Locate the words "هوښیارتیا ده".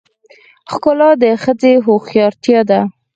1.85-2.79